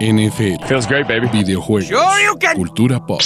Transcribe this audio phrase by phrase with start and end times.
[0.00, 1.28] NFL, Feels great, baby.
[1.32, 2.56] videojuegos, Sure you can.
[2.56, 3.20] cultura pop,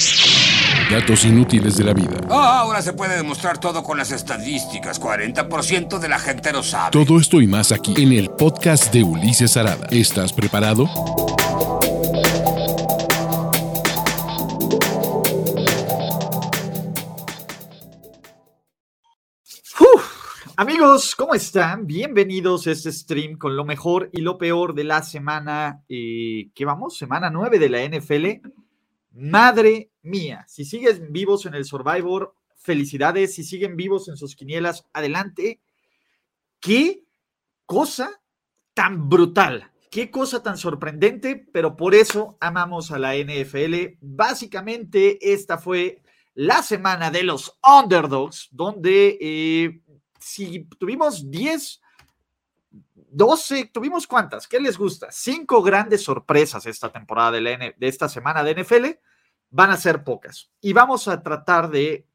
[0.91, 2.17] datos inútiles de la vida.
[2.31, 5.01] Ah, ahora se puede demostrar todo con las estadísticas.
[5.01, 6.91] 40% de la gente lo sabe.
[6.91, 9.87] Todo esto y más aquí en el podcast de Ulises Arada.
[9.91, 10.89] ¿Estás preparado?
[20.59, 21.87] Amigos, ¿cómo están?
[21.87, 25.85] Bienvenidos a este stream con lo mejor y lo peor de la semana.
[25.89, 26.99] Eh, ¿Qué vamos?
[26.99, 28.51] Semana 9 de la NFL.
[29.13, 33.37] Madre mía, si siguen vivos en el Survivor, felicidades.
[33.37, 35.61] Si siguen vivos en sus quinielas, adelante.
[36.59, 37.05] ¿Qué
[37.65, 38.21] cosa
[38.75, 39.71] tan brutal?
[39.93, 43.97] Qué cosa tan sorprendente, pero por eso amamos a la NFL.
[44.01, 46.03] Básicamente, esta fue
[46.35, 49.83] la semana de los underdogs, donde eh,
[50.29, 51.81] si tuvimos 10,
[53.11, 55.09] 12, tuvimos cuántas, ¿qué les gusta?
[55.11, 58.87] Cinco grandes sorpresas esta temporada de, la N- de esta semana de NFL,
[59.51, 60.51] van a ser pocas.
[60.61, 62.07] Y vamos a tratar de,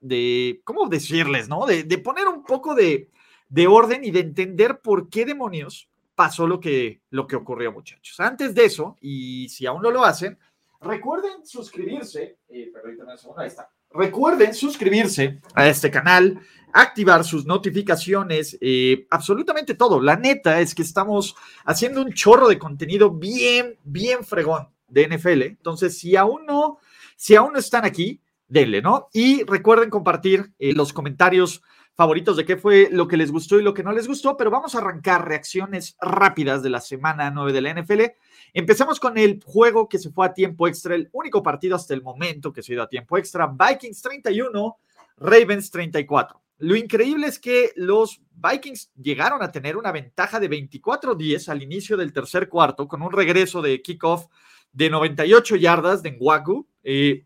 [0.00, 1.64] de ¿cómo decirles, no?
[1.66, 3.10] De, de poner un poco de,
[3.48, 8.20] de orden y de entender por qué demonios pasó lo que, lo que ocurrió, muchachos.
[8.20, 10.38] Antes de eso, y si aún no lo hacen,
[10.80, 12.36] Recuerden suscribirse.
[12.50, 13.70] eh, permítanme un segundo, ahí está.
[13.94, 16.40] Recuerden suscribirse a este canal,
[16.72, 20.00] activar sus notificaciones, eh, absolutamente todo.
[20.00, 25.42] La neta es que estamos haciendo un chorro de contenido bien, bien fregón de NFL.
[25.42, 26.78] Entonces, si aún no,
[27.14, 29.08] si aún no están aquí, denle, ¿no?
[29.12, 31.62] Y recuerden compartir eh, los comentarios
[31.94, 34.50] favoritos de qué fue lo que les gustó y lo que no les gustó, pero
[34.50, 38.02] vamos a arrancar reacciones rápidas de la semana 9 de la NFL.
[38.52, 42.02] Empezamos con el juego que se fue a tiempo extra, el único partido hasta el
[42.02, 44.76] momento que se ha a tiempo extra, Vikings 31,
[45.18, 46.40] Ravens 34.
[46.58, 51.96] Lo increíble es que los Vikings llegaron a tener una ventaja de 24-10 al inicio
[51.96, 54.26] del tercer cuarto con un regreso de kickoff
[54.72, 56.66] de 98 yardas de Ngwaku.
[56.82, 57.24] eh,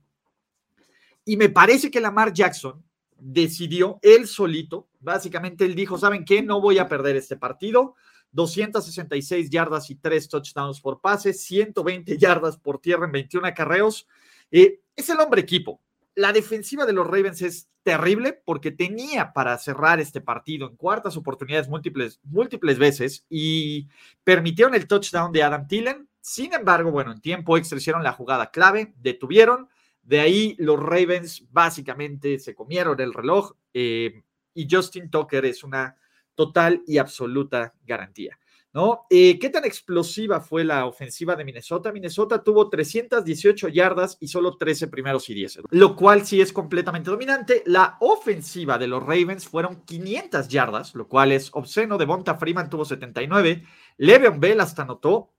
[1.24, 2.82] y me parece que Lamar Jackson
[3.18, 6.42] decidió él solito, básicamente él dijo, ¿saben qué?
[6.42, 7.94] No voy a perder este partido.
[8.32, 14.06] 266 yardas y 3 touchdowns por pase, 120 yardas por tierra en 21 acarreos.
[14.50, 15.80] Eh, es el hombre equipo.
[16.14, 21.16] La defensiva de los Ravens es terrible porque tenía para cerrar este partido en cuartas
[21.16, 23.88] oportunidades múltiples, múltiples veces y
[24.24, 26.08] permitieron el touchdown de Adam Thielen.
[26.20, 29.68] Sin embargo, bueno, en tiempo extra hicieron la jugada clave, detuvieron.
[30.08, 34.22] De ahí los Ravens básicamente se comieron el reloj eh,
[34.54, 35.98] y Justin Tucker es una
[36.34, 38.38] total y absoluta garantía.
[38.72, 39.04] ¿no?
[39.10, 41.92] Eh, ¿Qué tan explosiva fue la ofensiva de Minnesota?
[41.92, 47.10] Minnesota tuvo 318 yardas y solo 13 primeros y 10, lo cual sí es completamente
[47.10, 47.62] dominante.
[47.66, 51.98] La ofensiva de los Ravens fueron 500 yardas, lo cual es obsceno.
[51.98, 53.62] Devonta Freeman tuvo 79,
[53.98, 55.34] Le'Veon Bell hasta anotó.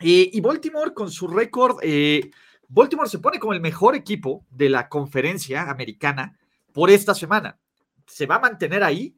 [0.00, 2.30] Eh, y Baltimore con su récord, eh,
[2.68, 6.38] Baltimore se pone como el mejor equipo de la conferencia americana
[6.72, 7.58] por esta semana.
[8.06, 9.16] ¿Se va a mantener ahí?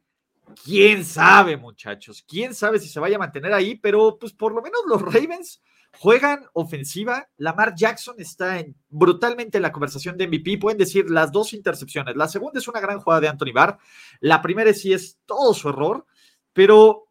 [0.63, 4.61] quién sabe, muchachos, quién sabe si se vaya a mantener ahí, pero pues por lo
[4.61, 5.61] menos los Ravens
[5.97, 7.27] juegan ofensiva.
[7.37, 10.57] Lamar Jackson está en, brutalmente en la conversación de MVP.
[10.57, 12.15] Pueden decir las dos intercepciones.
[12.15, 13.77] La segunda es una gran jugada de Anthony Barr.
[14.19, 16.05] La primera sí es todo su error,
[16.53, 17.07] pero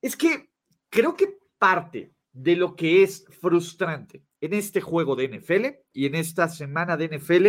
[0.00, 0.50] es que
[0.88, 6.14] creo que parte de lo que es frustrante en este juego de NFL y en
[6.14, 7.46] esta semana de NFL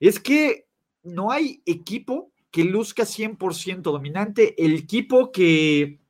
[0.00, 0.66] es que
[1.04, 6.00] no hay equipo que luzca 100% dominante, el equipo que,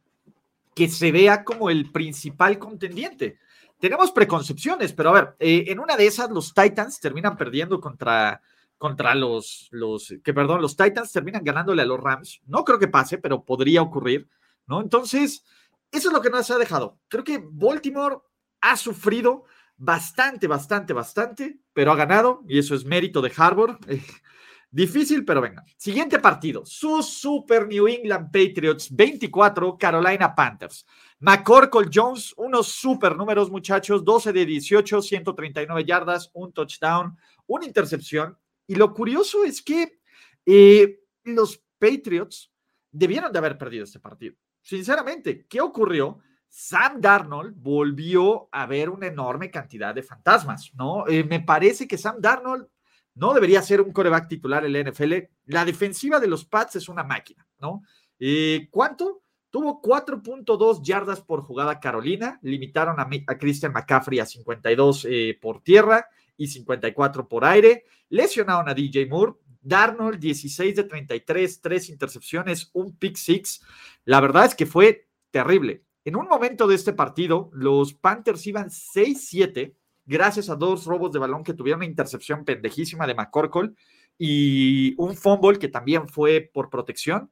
[0.74, 3.38] que se vea como el principal contendiente.
[3.78, 8.40] Tenemos preconcepciones, pero a ver, eh, en una de esas los Titans terminan perdiendo contra,
[8.78, 12.40] contra los, los, que perdón, los Titans terminan ganándole a los Rams.
[12.46, 14.28] No creo que pase, pero podría ocurrir,
[14.66, 14.80] ¿no?
[14.80, 15.44] Entonces,
[15.92, 16.96] eso es lo que nos ha dejado.
[17.08, 18.16] Creo que Baltimore
[18.62, 19.44] ha sufrido
[19.80, 23.78] bastante, bastante, bastante, pero ha ganado y eso es mérito de Harbour.
[24.70, 25.64] Difícil, pero venga.
[25.76, 26.64] Siguiente partido.
[26.64, 30.86] Sus Super New England Patriots 24, Carolina Panthers.
[31.18, 34.04] McCorkle Jones, unos super números, muchachos.
[34.04, 37.16] 12 de 18, 139 yardas, un touchdown,
[37.46, 38.38] una intercepción.
[38.66, 39.98] Y lo curioso es que
[40.46, 42.52] eh, los Patriots
[42.92, 44.36] debieron de haber perdido este partido.
[44.62, 46.20] Sinceramente, ¿qué ocurrió?
[46.50, 51.06] Sam Darnold volvió a ver una enorme cantidad de fantasmas, ¿no?
[51.06, 52.66] Eh, me parece que Sam Darnold
[53.14, 55.14] no debería ser un coreback titular en la NFL.
[55.46, 57.82] La defensiva de los Pats es una máquina, ¿no?
[58.18, 59.22] Eh, ¿Cuánto?
[59.48, 63.08] Tuvo 4.2 yardas por jugada Carolina, limitaron a,
[63.38, 69.34] Christian McCaffrey a 52 eh, por tierra y 54 por aire, lesionaron a DJ Moore,
[69.60, 73.62] Darnold 16 de 33, tres intercepciones, un pick six.
[74.04, 75.84] La verdad es que fue terrible.
[76.04, 79.74] En un momento de este partido, los Panthers iban 6-7
[80.06, 83.72] gracias a dos robos de balón que tuvieron una intercepción pendejísima de McCorkle
[84.18, 87.30] y un fumble que también fue por protección,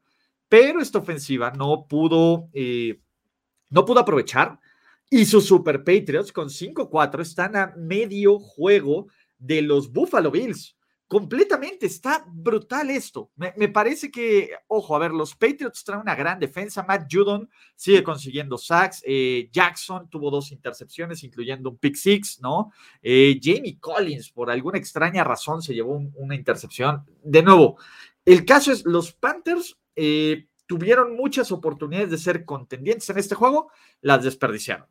[0.48, 3.00] pero esta ofensiva no pudo, eh,
[3.70, 4.60] no pudo aprovechar
[5.10, 10.77] y sus Super Patriots con 5-4 están a medio juego de los Buffalo Bills
[11.08, 11.86] completamente.
[11.86, 13.30] Está brutal esto.
[13.36, 16.84] Me, parece que, ojo, a ver, los Patriots traen una gran defensa.
[16.86, 19.02] Matt Judon sigue consiguiendo sacks.
[19.06, 22.72] Eh, Jackson tuvo dos intercepciones, incluyendo un pick six, ¿no?
[23.02, 27.04] Eh, Jamie Collins, por alguna extraña razón, se llevó una intercepción.
[27.24, 27.78] De nuevo,
[28.24, 33.72] el caso es, los Panthers eh, tuvieron muchas oportunidades de ser contendientes en este juego,
[34.02, 34.86] las desperdiciaron.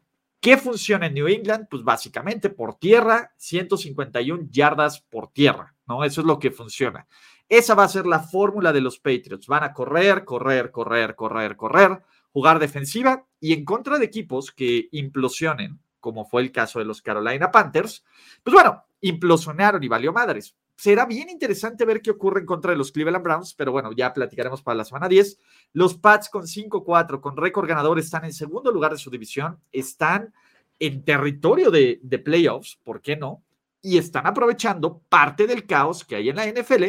[0.47, 1.67] ¿Qué funciona en New England?
[1.69, 6.05] Pues básicamente por tierra, 151 yardas por tierra, ¿no?
[6.05, 7.05] Eso es lo que funciona.
[7.49, 9.45] Esa va a ser la fórmula de los Patriots.
[9.47, 12.01] Van a correr, correr, correr, correr, correr,
[12.31, 17.01] jugar defensiva y en contra de equipos que implosionen, como fue el caso de los
[17.01, 18.05] Carolina Panthers,
[18.41, 22.77] pues bueno, implosionaron y valió madres será bien interesante ver qué ocurre en contra de
[22.77, 25.39] los Cleveland Browns, pero bueno, ya platicaremos para la semana 10.
[25.73, 30.33] Los Pats con 5-4, con récord ganador, están en segundo lugar de su división, están
[30.79, 33.43] en territorio de, playoffs, ¿por qué no?
[33.81, 36.83] Y están aprovechando parte del caos que hay en la NFL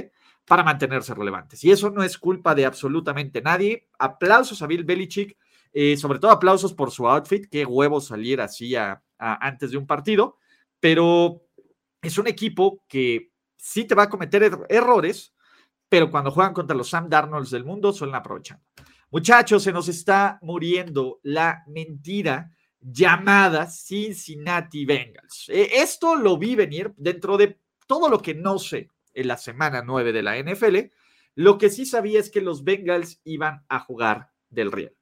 [0.45, 1.65] para mantenerse relevantes.
[1.65, 3.89] Y eso no es culpa de absolutamente nadie.
[3.99, 5.37] Aplausos a Bill Belichick,
[5.73, 8.75] eh, sobre todo aplausos por su outfit, qué huevo salir así
[9.19, 10.37] antes de un partido,
[10.79, 11.43] pero
[12.03, 13.28] es un equipo que
[13.59, 15.35] sí te va a cometer er-, errores,
[15.89, 18.61] pero cuando juegan contra los Sam Darnolds del mundo suelen aprovechar.
[19.11, 22.51] Muchachos, se nos está muriendo la mentira
[22.81, 25.49] llamada Cincinnati Bengals.
[25.49, 29.83] E, esto lo vi venir dentro de todo lo que no sé en la semana
[29.83, 30.77] 9 de la NFL.
[31.35, 34.95] Lo que sí sabía es que los Bengals iban a jugar del riel.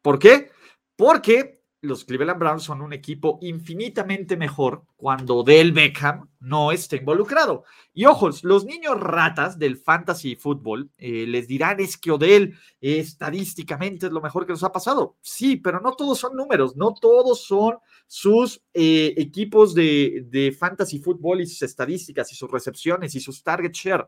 [0.00, 0.50] ¿Por qué?
[0.96, 7.64] Porque los Cleveland Browns son un equipo infinitamente mejor cuando Del Beckham no esté involucrado.
[7.92, 14.06] Y ojos, los niños ratas del fantasy fútbol eh, les dirán es que Odell estadísticamente
[14.06, 15.16] es lo mejor que nos ha pasado.
[15.22, 21.00] Sí, pero no todos son números, no todos son sus eh, equipos de, de fantasy
[21.00, 24.06] fútbol y sus estadísticas y sus recepciones y sus target share.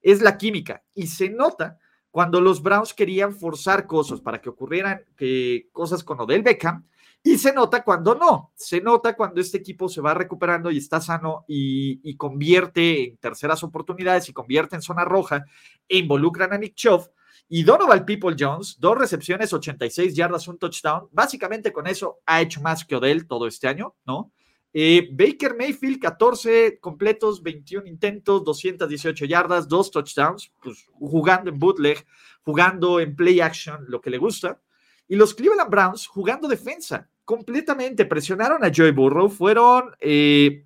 [0.00, 1.76] Es la química y se nota
[2.12, 6.86] cuando los Browns querían forzar cosas para que ocurrieran que, cosas con Odell Beckham
[7.26, 11.00] y se nota cuando no, se nota cuando este equipo se va recuperando y está
[11.00, 15.44] sano y, convierte en terceras oportunidades y convierte en zona roja
[15.88, 17.10] e involucran a Nick Chubb.
[17.48, 21.08] Y Donovan People Jones, dos recepciones, 86 yardas, un touchdown.
[21.10, 24.30] Básicamente con eso ha hecho más que Odell todo este año, ¿no?
[24.72, 32.06] Eh, Baker Mayfield, 14 completos, 21 intentos, 218 yardas, dos touchdowns, pues jugando en bootleg,
[32.42, 34.60] jugando en play action, lo que le gusta.
[35.08, 38.06] Y los Cleveland Browns jugando defensa completamente.
[38.06, 39.28] Presionaron a Joey Burrow.
[39.28, 40.64] Fueron eh,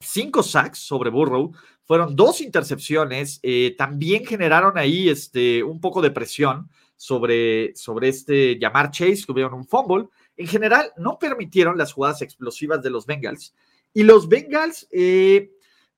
[0.00, 1.52] cinco sacks sobre Burrow.
[1.84, 3.40] Fueron dos intercepciones.
[3.42, 9.24] Eh, también generaron ahí este, un poco de presión sobre, sobre este llamar Chase.
[9.26, 10.06] Tuvieron un fumble.
[10.36, 13.54] En general, no permitieron las jugadas explosivas de los Bengals.
[13.92, 15.50] Y los Bengals, eh,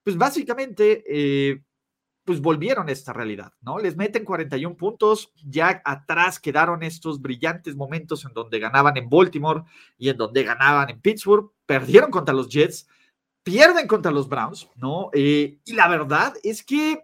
[0.03, 1.63] pues básicamente
[2.31, 3.81] pues volvieron a esta realidad, ¿no?
[3.81, 9.65] Les meten 41 puntos, ya atrás quedaron estos brillantes momentos en donde ganaban en Baltimore
[9.99, 12.87] y en donde ganaban en Pittsburgh, perdieron contra los Jets,
[13.43, 15.11] pierden contra los Browns, ¿no?
[15.13, 17.03] Eh, y la verdad es que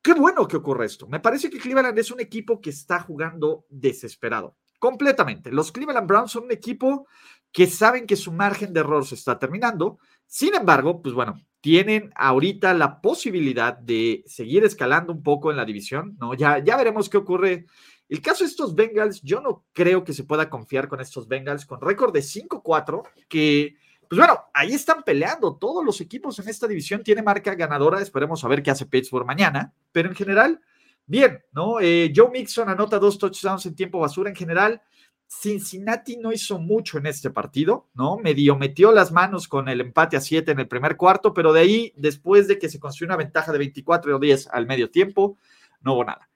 [0.00, 1.08] qué bueno que ocurre esto.
[1.08, 5.50] Me parece que Cleveland es un equipo que está jugando desesperado, completamente.
[5.50, 7.08] Los Cleveland Browns son un equipo
[7.50, 9.98] que saben que su margen de error se está terminando.
[10.24, 15.64] Sin embargo, pues bueno, tienen ahorita la posibilidad de seguir escalando un poco en la
[15.64, 16.34] división, ¿no?
[16.34, 17.66] Ya, ya veremos qué ocurre.
[18.08, 21.66] El caso de estos Bengals, yo no creo que se pueda confiar con estos Bengals
[21.66, 23.76] con récord de 5-4, que,
[24.08, 25.56] pues bueno, ahí están peleando.
[25.56, 28.00] Todos los equipos en esta división tienen marca ganadora.
[28.00, 30.60] Esperemos a ver qué hace Pittsburgh mañana, pero en general,
[31.04, 31.80] bien, ¿no?
[31.80, 34.80] Eh, Joe Mixon anota dos touchdowns en tiempo basura en general.
[35.28, 38.16] Cincinnati no hizo mucho en este partido, ¿no?
[38.16, 41.60] Medio metió las manos con el empate a 7 en el primer cuarto, pero de
[41.60, 45.36] ahí, después de que se consiguió una ventaja de 24 o 10 al medio tiempo,
[45.82, 46.28] no hubo nada.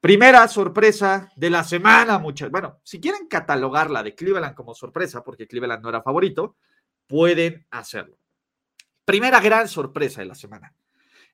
[0.00, 2.48] Primera sorpresa de la semana, muchas.
[2.50, 6.54] Bueno, si quieren catalogarla de Cleveland como sorpresa, porque Cleveland no era favorito,
[7.08, 8.16] pueden hacerlo.
[9.04, 10.72] Primera gran sorpresa de la semana.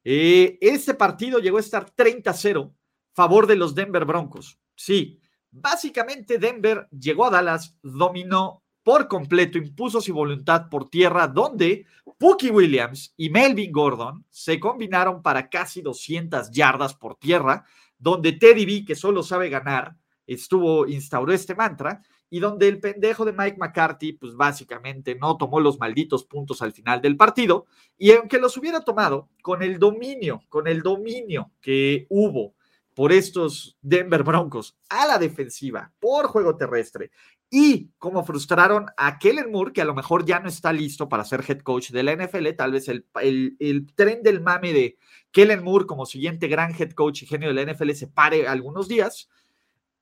[0.03, 2.73] Eh, este partido llegó a estar 30-0
[3.13, 4.59] favor de los Denver Broncos.
[4.75, 5.21] Sí,
[5.57, 11.87] Básicamente Denver llegó a Dallas, dominó por completo, impuso su voluntad por tierra, donde
[12.19, 17.65] Pookie Williams y Melvin Gordon se combinaron para casi 200 yardas por tierra,
[17.97, 19.97] donde Teddy B, que solo sabe ganar,
[20.27, 25.61] estuvo, instauró este mantra, y donde el pendejo de Mike McCarthy, pues básicamente no tomó
[25.61, 30.43] los malditos puntos al final del partido, y aunque los hubiera tomado, con el dominio,
[30.49, 32.55] con el dominio que hubo
[32.95, 37.11] por estos Denver Broncos a la defensiva por juego terrestre
[37.51, 41.25] y como frustraron a Kellen Moore, que a lo mejor ya no está listo para
[41.25, 44.99] ser head coach de la NFL, tal vez el, el, tren del mame de
[45.31, 48.89] Kellen Moore como siguiente gran head coach y genio de la NFL se pare algunos
[48.89, 49.29] días,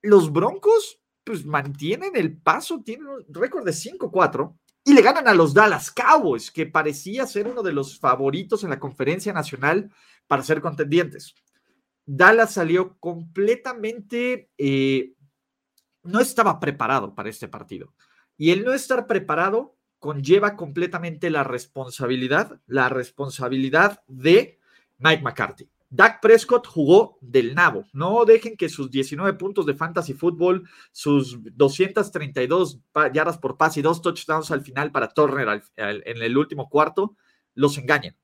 [0.01, 5.35] los Broncos pues mantienen el paso, tienen un récord de 5-4 y le ganan a
[5.35, 9.93] los Dallas Cowboys, que parecía ser uno de los favoritos en la conferencia nacional
[10.27, 11.35] para ser contendientes.
[12.05, 15.15] Dallas salió completamente, eh,
[16.03, 17.95] no estaba preparado para este partido.
[18.37, 24.59] Y el no estar preparado conlleva completamente la responsabilidad, la responsabilidad de
[24.99, 25.69] Mike McCarthy.
[25.91, 27.85] Dak Prescott jugó del nabo.
[27.93, 32.81] No dejen que sus 19 puntos de fantasy fútbol, sus 232
[33.13, 37.15] yardas por pase y dos touchdowns al final para Turner en el último cuarto,
[37.55, 38.17] los engañen.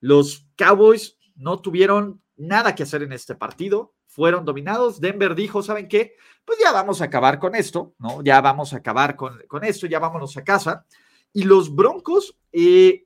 [0.00, 5.00] Los Cowboys no tuvieron nada que hacer en este partido, fueron dominados.
[5.00, 6.14] Denver dijo, ¿saben qué?
[6.44, 8.22] Pues ya vamos a acabar con esto, ¿no?
[8.22, 10.86] Ya vamos a acabar con, con esto, ya vámonos a casa.
[11.32, 13.04] Y los Broncos, eh,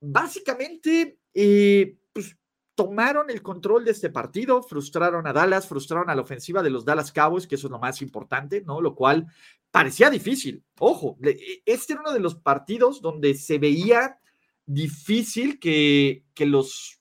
[0.00, 2.36] básicamente, eh, pues
[2.74, 6.84] tomaron el control de este partido, frustraron a Dallas, frustraron a la ofensiva de los
[6.84, 8.80] Dallas Cowboys, que eso es lo más importante, ¿no?
[8.80, 9.26] Lo cual
[9.70, 10.64] parecía difícil.
[10.78, 14.18] Ojo, e, este era uno de los partidos donde se veía
[14.66, 16.99] difícil que, que los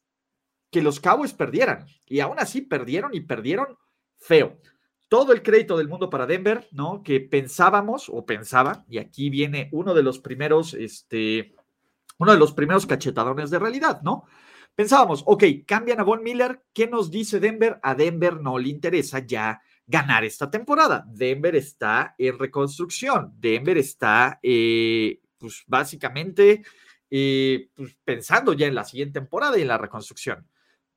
[0.72, 1.86] que los Cowboys perdieran.
[2.08, 3.78] Y aún así perdieron y perdieron
[4.18, 4.60] feo.
[5.08, 7.02] Todo el crédito del mundo para Denver, ¿no?
[7.04, 11.56] Que pensábamos o pensaba, y aquí viene uno de los primeros, este,
[12.20, 14.26] uno de los primeros cachetadones de realidad, ¿no?
[14.76, 17.80] Pensábamos, ok, cambian a Von Miller, ¿qué nos dice Denver?
[17.82, 21.04] A Denver no le interesa ya ganar esta temporada.
[21.08, 26.64] Denver está en reconstrucción, Denver está, eh, pues básicamente,
[27.10, 30.48] eh, pues, pensando ya en la siguiente temporada y en la reconstrucción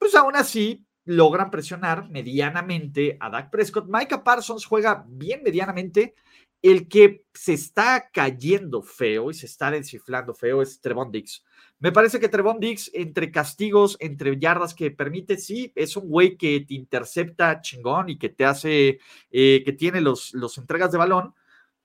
[0.02, 3.86] pues aún así logran presionar medianamente a Dak Prescott.
[3.88, 6.16] Micah Parsons juega bien medianamente.
[6.60, 11.44] El que se está cayendo feo y se está desciflando feo es Trevon Diggs.
[11.78, 16.36] Me parece que Trevon Diggs, entre castigos, entre yardas que permite, sí, es un güey
[16.36, 18.98] que te intercepta chingón y que te hace,
[19.30, 21.32] eh, que tiene los, los entregas de balón,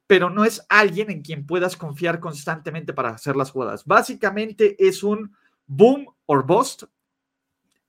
[0.08, 3.86] pero no es alguien en quien puedas confiar constantemente para hacer las jugadas.
[3.86, 5.36] Básicamente es un
[5.68, 6.86] boom or bust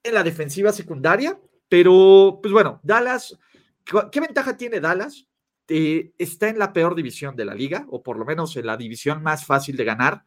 [0.08, 1.38] en la defensiva secundaria,
[1.68, 3.38] pero pues bueno, Dallas,
[3.84, 5.26] ¿qué ventaja tiene Dallas?
[5.68, 8.76] Eh, está en la peor división de la liga, o por lo menos en la
[8.76, 10.24] división más fácil de ganar.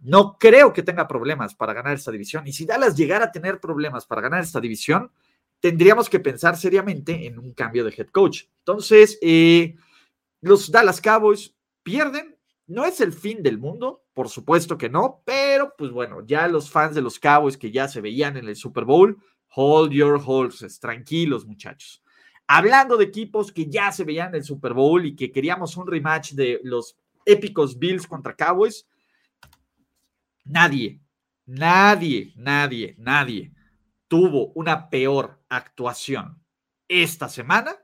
[0.00, 2.46] No creo que tenga problemas para ganar esta división.
[2.46, 5.10] Y si Dallas llegara a tener problemas para ganar esta división,
[5.60, 8.42] tendríamos que pensar seriamente en un cambio de head coach.
[8.58, 9.74] Entonces, eh,
[10.42, 15.74] los Dallas Cowboys pierden, no es el fin del mundo, por supuesto que no, pero
[15.76, 18.84] pues bueno, ya los fans de los Cowboys que ya se veían en el Super
[18.84, 19.18] Bowl,
[19.54, 22.00] hold your horses, tranquilos muchachos.
[22.46, 25.88] Hablando de equipos que ya se veían en el Super Bowl y que queríamos un
[25.88, 28.86] rematch de los épicos Bills contra Cowboys,
[30.44, 31.00] nadie,
[31.46, 33.52] nadie, nadie, nadie
[34.06, 36.40] tuvo una peor actuación
[36.86, 37.76] esta semana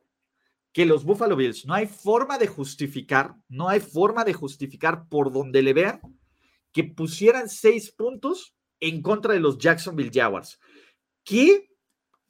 [0.72, 5.32] que los Buffalo Bills no hay forma de justificar, no hay forma de justificar por
[5.32, 6.00] donde le vean
[6.72, 10.58] que pusieran seis puntos en contra de los Jacksonville Jaguars.
[11.24, 11.70] ¿Qué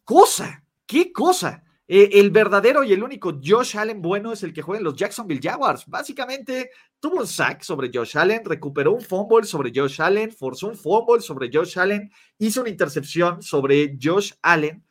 [0.05, 0.65] cosa?
[0.87, 1.63] ¿Qué cosa?
[1.93, 4.95] Eh, el verdadero y el único Josh Allen bueno es el que juega en los
[4.95, 5.85] Jacksonville Jaguars.
[5.89, 6.71] Básicamente
[7.01, 11.21] tuvo un sack sobre Josh Allen, recuperó un fumble sobre Josh Allen, forzó un fumble
[11.21, 14.85] sobre Josh Allen, hizo una intercepción sobre Josh Allen.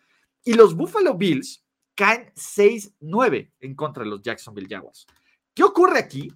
[0.44, 1.64] Y los Buffalo Bills
[1.96, 5.08] caen 6-9 en contra de los Jacksonville Jaguars.
[5.54, 6.30] ¿Qué ocurre aquí?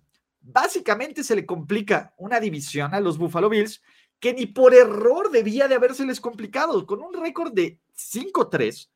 [0.45, 3.81] Básicamente se le complica una división a los Buffalo Bills
[4.19, 8.89] que ni por error debía de habérseles complicado, con un récord de 5-3,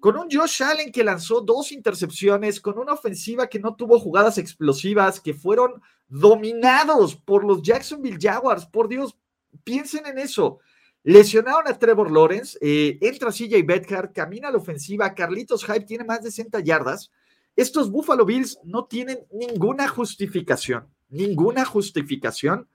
[0.00, 4.38] con un Josh Allen que lanzó dos intercepciones, con una ofensiva que no tuvo jugadas
[4.38, 8.66] explosivas, que fueron dominados por los Jacksonville Jaguars.
[8.66, 9.16] Por Dios,
[9.64, 10.58] piensen en eso.
[11.04, 16.04] Lesionaron a Trevor Lawrence, eh, entra CJ Bedhart, camina a la ofensiva, Carlitos Hype tiene
[16.04, 17.10] más de 60 yardas.
[17.56, 22.68] Estos Buffalo Bills no tienen ninguna justificación, ninguna justificación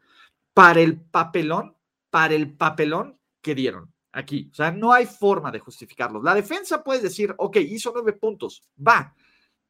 [0.54, 1.76] para el papelón,
[2.10, 4.50] para el papelón que dieron aquí.
[4.52, 6.24] O sea, no hay forma de justificarlos.
[6.24, 9.16] La defensa puede decir, ok, hizo nueve puntos, va.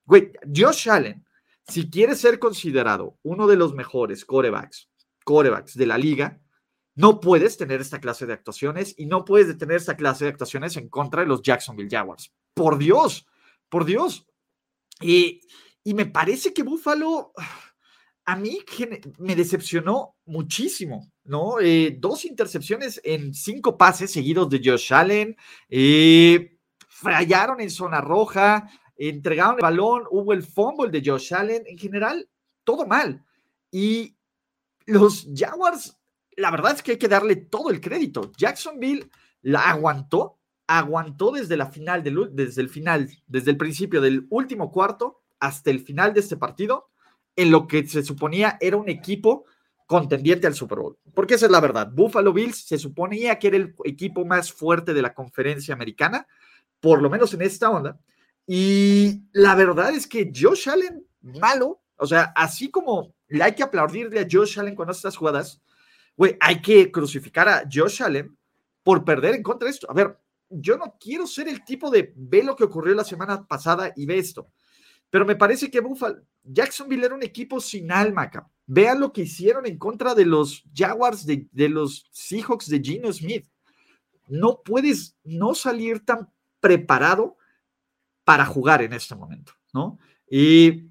[0.05, 1.25] Güey, Josh Allen,
[1.67, 4.89] si quiere ser considerado uno de los mejores corebacks,
[5.23, 6.39] corebacks de la liga,
[6.95, 10.77] no puedes tener esta clase de actuaciones y no puedes tener esta clase de actuaciones
[10.77, 12.33] en contra de los Jacksonville Jaguars.
[12.53, 13.27] Por Dios,
[13.69, 14.26] por Dios.
[15.01, 15.41] Y,
[15.83, 17.33] y me parece que Buffalo
[18.27, 18.59] a mí
[19.19, 21.61] me decepcionó muchísimo, ¿no?
[21.61, 25.37] Eh, dos intercepciones en cinco pases seguidos de Josh Allen,
[25.69, 26.57] eh,
[26.89, 32.27] fallaron en zona roja, entregaron el balón, hubo el fumble de Josh Allen, en general,
[32.65, 33.23] todo mal.
[33.71, 34.17] Y
[34.85, 35.97] los Jaguars,
[36.35, 38.33] la verdad es que hay que darle todo el crédito.
[38.35, 39.09] Jacksonville
[39.41, 40.36] la aguantó,
[40.67, 45.71] aguantó desde la final, del, desde el final, desde el principio del último cuarto hasta
[45.71, 46.89] el final de este partido,
[47.35, 49.45] en lo que se suponía era un equipo
[49.85, 50.97] contendiente al Super Bowl.
[51.13, 51.89] Porque esa es la verdad.
[51.91, 56.27] Buffalo Bills se suponía que era el equipo más fuerte de la conferencia americana,
[56.79, 57.97] por lo menos en esta onda.
[58.45, 64.19] Y la verdad es que Josh Allen, malo, o sea, así como hay que aplaudirle
[64.19, 65.61] a Josh Allen con estas jugadas,
[66.15, 68.37] güey, hay que crucificar a Josh Allen
[68.83, 69.89] por perder en contra de esto.
[69.89, 70.17] A ver,
[70.49, 74.05] yo no quiero ser el tipo de ve lo que ocurrió la semana pasada y
[74.05, 74.49] ve esto.
[75.09, 78.29] Pero me parece que Buffalo, Jacksonville era un equipo sin alma,
[78.69, 83.13] Vean lo que hicieron en contra de los Jaguars, de, de los Seahawks de Gino
[83.13, 83.47] Smith.
[84.27, 87.37] No puedes no salir tan preparado
[88.25, 89.97] para jugar en este momento, ¿no?
[90.29, 90.89] Y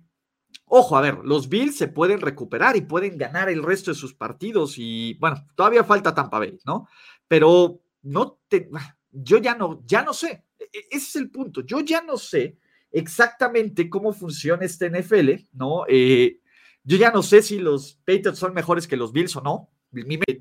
[0.69, 4.15] Ojo, a ver, los Bills se pueden recuperar y pueden ganar el resto de sus
[4.15, 6.89] partidos y bueno, todavía falta Tampa Bay, ¿no?
[7.29, 8.69] Pero no te,
[9.11, 12.17] yo ya no, ya no sé, e, e, ese es el punto, yo ya no
[12.17, 12.59] sé
[12.91, 15.85] exactamente cómo funciona este NFL, ¿no?
[15.89, 16.41] Eh,
[16.85, 19.71] yo ya no sé si los Patriots son mejores que los Bills o no,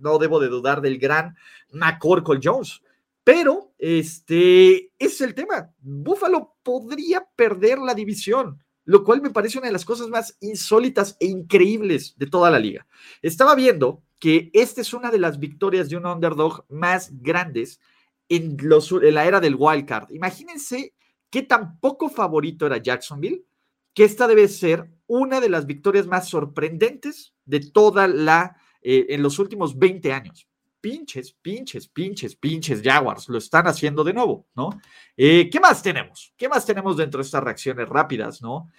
[0.02, 1.36] no debo de dudar del gran
[1.72, 2.82] McCorkle Jones,
[3.24, 9.68] pero este es el tema, Buffalo podría perder la división lo cual me parece una
[9.68, 12.88] de las cosas más insólitas e increíbles de toda la liga.
[13.22, 17.80] Estaba viendo que esta es una de las victorias de un underdog más grandes
[18.29, 18.58] en,
[19.13, 20.12] la era del wild card.
[20.12, 20.94] Imagínense
[21.29, 23.46] qué tan poco favorito era Jacksonville,
[23.94, 29.24] que esta debe ser una de las victorias más sorprendentes de toda la, eh, en
[29.24, 30.48] los últimos 20 años
[30.86, 33.27] pinches, pinches, pinches, pinches Jaguars.
[33.27, 34.70] Lo están haciendo de nuevo, ¿no?
[35.18, 36.31] Eh, ¿Qué más tenemos?
[36.38, 38.70] ¿Qué más tenemos dentro de estas reacciones rápidas, no?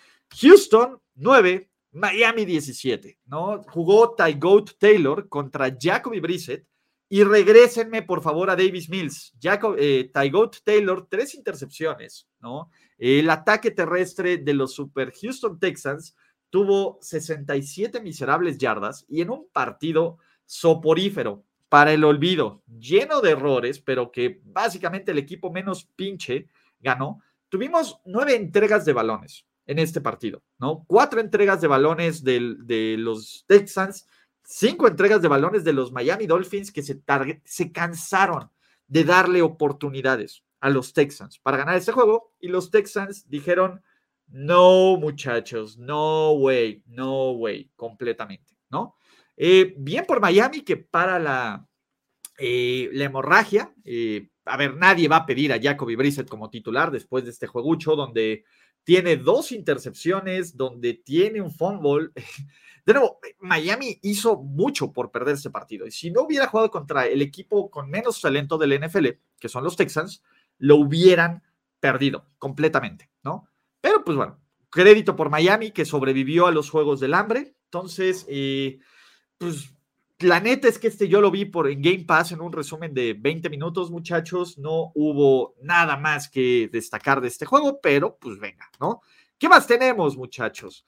[0.40, 3.60] Houston 9, Miami 17, ¿no?
[3.64, 6.64] Jugó Ty Goat Taylor contra Jacoby Brissett.
[7.08, 9.32] Y regrésenme, por favor, a Davis Mills.
[9.40, 12.70] Jacob, eh, Taylor, tres intercepciones, ¿no?
[12.98, 16.16] El ataque terrestre de los Super Houston Texans
[16.50, 23.80] tuvo 67 miserables yardas y en un partido soporífero para el olvido, lleno de errores,
[23.80, 26.48] pero que básicamente el equipo menos pinche
[26.80, 27.20] ganó.
[27.48, 30.84] Tuvimos nueve entregas de balones en este partido, ¿no?
[30.86, 34.06] Cuatro entregas de balones de los Texans,
[34.46, 37.02] cinco entregas de balones de los Miami Dolphins que se,
[37.44, 38.50] se cansaron
[38.86, 43.82] de darle oportunidades a los Texans para ganar este juego y los Texans dijeron,
[44.28, 48.96] no muchachos, no way, no way, completamente, ¿no?
[49.36, 51.66] Eh, bien por Miami que para la,
[52.38, 53.72] eh, la hemorragia.
[53.84, 57.46] Eh, a ver, nadie va a pedir a Jacoby Brissett como titular después de este
[57.46, 58.44] juegucho donde
[58.86, 62.10] tiene dos intercepciones, donde tiene un fumble.
[62.86, 65.88] De nuevo, Miami hizo mucho por perder ese partido.
[65.88, 69.08] Y si no hubiera jugado contra el equipo con menos talento del NFL,
[69.40, 70.22] que son los Texans,
[70.58, 71.42] lo hubieran
[71.80, 73.48] perdido completamente, ¿no?
[73.80, 74.38] Pero pues bueno,
[74.70, 77.56] crédito por Miami que sobrevivió a los Juegos del Hambre.
[77.64, 78.24] Entonces,
[79.36, 79.74] pues
[80.20, 82.94] la neta es que este yo lo vi por en Game Pass en un resumen
[82.94, 84.56] de 20 minutos, muchachos.
[84.56, 89.02] No hubo nada más que destacar de este juego, pero pues venga, ¿no?
[89.38, 90.86] ¿Qué más tenemos, muchachos?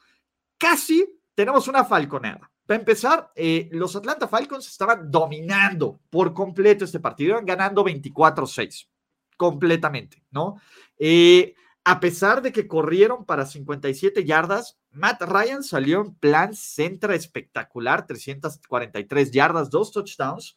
[0.56, 2.50] Casi tenemos una falconeada.
[2.64, 8.88] Para empezar, eh, los Atlanta Falcons estaban dominando por completo este partido, iban ganando 24-6,
[9.36, 10.60] completamente, ¿no?
[10.98, 17.14] Eh, a pesar de que corrieron para 57 yardas, Matt Ryan salió en plan centra
[17.14, 20.56] espectacular, 343 yardas, dos touchdowns,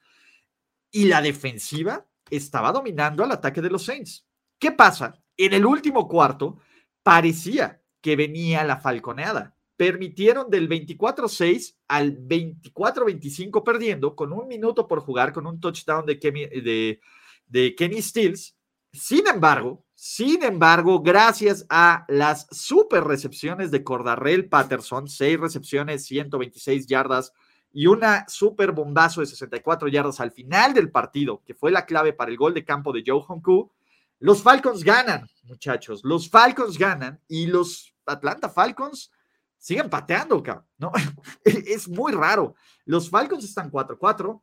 [0.91, 4.25] y la defensiva estaba dominando al ataque de los Saints.
[4.59, 5.21] ¿Qué pasa?
[5.37, 6.57] En el último cuarto
[7.03, 9.55] parecía que venía la falconeada.
[9.77, 16.19] Permitieron del 24-6 al 24-25 perdiendo con un minuto por jugar con un touchdown de
[16.19, 16.99] Kenny, de,
[17.45, 18.55] de Kenny Stills.
[18.91, 26.87] Sin embargo, sin embargo, gracias a las super recepciones de Cordarrell Patterson, seis recepciones, 126
[26.87, 27.33] yardas
[27.71, 32.13] y una super bombazo de 64 yardas al final del partido, que fue la clave
[32.13, 33.71] para el gol de campo de Joe Honku,
[34.17, 36.01] los Falcons ganan, muchachos.
[36.03, 39.11] Los Falcons ganan y los Atlanta Falcons
[39.59, 40.41] siguen pateando,
[40.79, 40.91] ¿no?
[41.45, 42.55] Es muy raro.
[42.85, 44.41] Los Falcons están 4-4,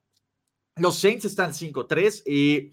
[0.77, 2.71] los Saints están 5-3 y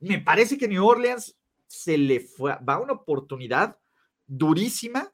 [0.00, 1.36] me parece que New Orleans
[1.74, 3.78] se le fue, va una oportunidad
[4.26, 5.12] durísima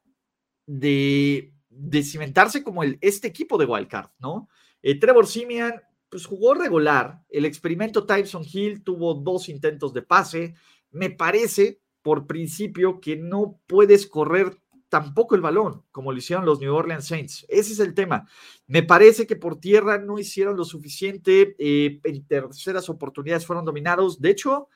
[0.66, 4.49] de de cimentarse como el, este equipo de Wildcard, ¿no?
[4.83, 7.23] Eh, Trevor Simian, pues jugó regular.
[7.29, 10.55] El experimento Tyson Hill tuvo dos intentos de pase.
[10.90, 16.59] Me parece, por principio, que no puedes correr tampoco el balón, como lo hicieron los
[16.61, 17.46] New Orleans Saints.
[17.49, 18.29] Ese es el tema.
[18.66, 21.55] Me parece que por tierra no hicieron lo suficiente.
[21.59, 24.20] Eh, en terceras oportunidades fueron dominados.
[24.20, 24.68] De hecho,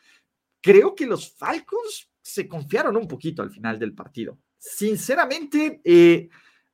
[0.64, 4.38] creo que los Falcons se confiaron un poquito al final del partido.
[4.56, 6.30] Sinceramente, eh,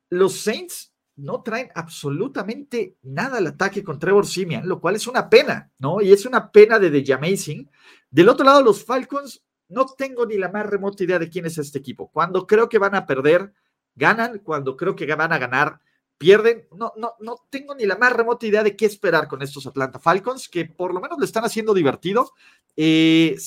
[0.09, 5.29] los Saints no traen absolutamente nada al ataque con Trevor Simian, lo cual es una
[5.29, 6.01] pena, ¿no?
[6.01, 7.69] Y es una pena de The Amazing.
[8.09, 11.57] Del otro lado, los Falcons, no tengo ni la más remota idea de quién es
[11.57, 12.09] este equipo.
[12.11, 13.51] Cuando creo que van a perder,
[13.95, 14.39] ganan.
[14.39, 15.81] Cuando creo que van a ganar,
[16.17, 16.65] pierden.
[16.71, 19.99] No, no, no tengo ni la más remota idea de qué esperar con estos Atlanta
[19.99, 22.31] Falcons, que por lo menos le están haciendo divertido.
[22.75, 23.37] Eh,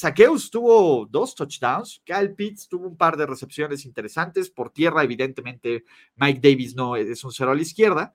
[0.50, 4.50] tuvo dos touchdowns, Kyle Pitts tuvo un par de recepciones interesantes.
[4.50, 5.84] Por tierra, evidentemente,
[6.16, 8.14] Mike Davis no es un cero a la izquierda.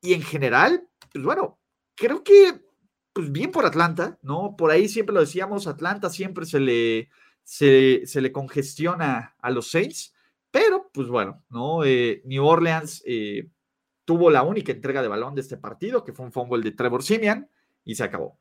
[0.00, 1.58] Y en general, pues bueno,
[1.94, 2.60] creo que
[3.12, 4.56] pues bien por Atlanta, ¿no?
[4.58, 7.08] Por ahí siempre lo decíamos, Atlanta siempre se le,
[7.42, 10.14] se, le congestiona a los Saints,
[10.50, 11.82] pero pues bueno, ¿no?
[11.82, 13.48] Eh, New Orleans eh,
[14.04, 17.02] tuvo la única entrega de balón de este partido, que fue un fumble de Trevor
[17.02, 17.48] Simian,
[17.84, 18.38] y se acabó.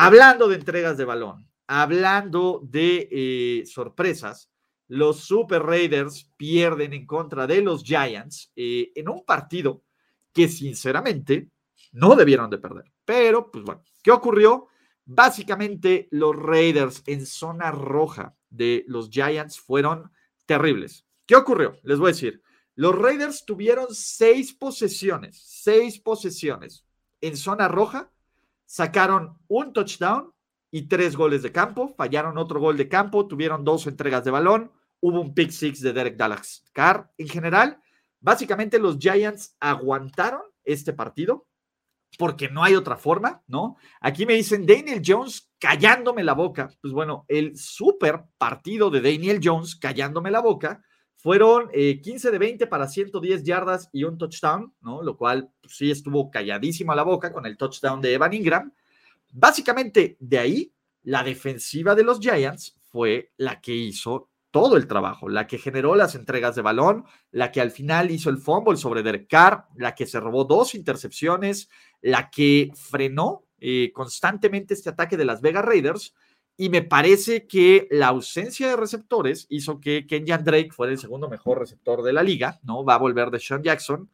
[0.00, 4.48] Hablando de entregas de balón, hablando de eh, sorpresas,
[4.86, 9.82] los Super Raiders pierden en contra de los Giants eh, en un partido
[10.32, 11.50] que sinceramente
[11.90, 12.84] no debieron de perder.
[13.04, 14.68] Pero, pues bueno, ¿qué ocurrió?
[15.04, 20.12] Básicamente los Raiders en zona roja de los Giants fueron
[20.46, 21.06] terribles.
[21.26, 21.76] ¿Qué ocurrió?
[21.82, 22.40] Les voy a decir.
[22.76, 26.84] Los Raiders tuvieron seis posesiones, seis posesiones
[27.20, 28.12] en zona roja,
[28.68, 30.30] sacaron un touchdown
[30.70, 34.70] y tres goles de campo, fallaron otro gol de campo, tuvieron dos entregas de balón,
[35.00, 37.10] hubo un pick six de Derek Dallas Carr.
[37.16, 37.80] En general,
[38.20, 41.46] básicamente los Giants aguantaron este partido
[42.18, 43.76] porque no hay otra forma, ¿no?
[44.02, 46.70] Aquí me dicen Daniel Jones callándome la boca.
[46.82, 50.82] Pues bueno, el super partido de Daniel Jones callándome la boca
[51.18, 55.02] fueron 15 eh, de 20 para 110 yardas y un touchdown, ¿no?
[55.02, 58.72] Lo cual pues, sí estuvo calladísimo a la boca con el touchdown de Evan Ingram.
[59.32, 65.28] Básicamente, de ahí, la defensiva de los Giants fue la que hizo todo el trabajo,
[65.28, 69.02] la que generó las entregas de balón, la que al final hizo el fumble sobre
[69.02, 69.28] Derek
[69.76, 71.68] la que se robó dos intercepciones,
[72.00, 76.14] la que frenó eh, constantemente este ataque de las Vegas Raiders
[76.60, 81.28] y me parece que la ausencia de receptores hizo que Kenyan Drake fuera el segundo
[81.28, 82.84] mejor receptor de la liga, ¿no?
[82.84, 84.10] Va a volver de Sean Jackson.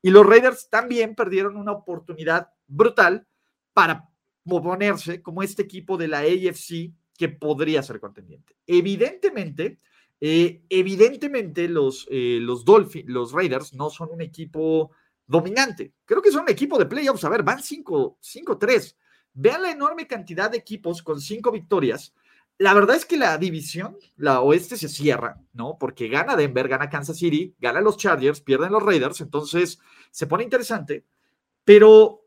[0.00, 3.26] Y los Raiders también perdieron una oportunidad brutal
[3.72, 4.08] para
[4.44, 8.54] ponerse como este equipo de la AFC que podría ser contendiente.
[8.64, 9.80] Evidentemente,
[10.20, 14.92] eh, evidentemente los, eh, los Dolphins, los Raiders no son un equipo
[15.26, 15.94] dominante.
[16.04, 17.24] Creo que son un equipo de playoffs.
[17.24, 18.96] A ver, van 5-3.
[19.34, 22.14] Vean la enorme cantidad de equipos con cinco victorias.
[22.58, 25.76] La verdad es que la división, la oeste se cierra, ¿no?
[25.78, 29.78] Porque gana Denver, gana Kansas City, gana los Chargers, pierden los Raiders, entonces
[30.10, 31.04] se pone interesante,
[31.64, 32.24] pero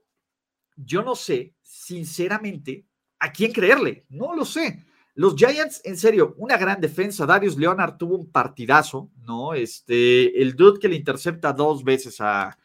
[0.77, 2.85] yo no sé, sinceramente,
[3.19, 4.85] a quién creerle, no lo sé.
[5.13, 7.25] Los Giants, en serio, una gran defensa.
[7.25, 9.53] Darius Leonard tuvo un partidazo, ¿no?
[9.53, 12.57] Este, el dude que le intercepta dos veces a,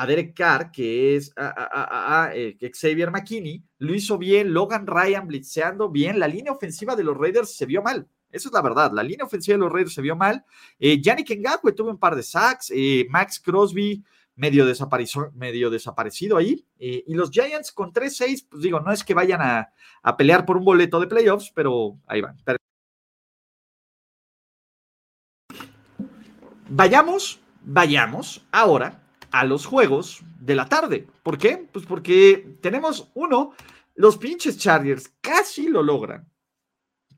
[0.00, 5.90] a Derek Carr, que es a, eh, Xavier McKinney, lo hizo bien, Logan Ryan blitzeando
[5.90, 8.08] bien, la línea ofensiva de los Raiders se vio mal.
[8.30, 10.42] Eso es la verdad, la línea ofensiva de los Raiders se vio mal.
[10.78, 14.02] Eh, Yannick Ngakwe tuvo un par de sacks, eh, Max Crosby
[14.36, 14.64] medio,
[15.34, 16.64] medio desaparecido ahí.
[16.78, 19.70] Eh, y los Giants con 3-6, pues digo, no es que vayan a,
[20.02, 22.38] a, pelear por un boleto de playoffs, pero ahí van.
[26.70, 28.99] Vayamos, vayamos ahora
[29.30, 31.06] a los juegos de la tarde.
[31.22, 31.68] ¿Por qué?
[31.72, 33.52] Pues porque tenemos uno,
[33.94, 36.26] los pinches Chargers casi lo logran.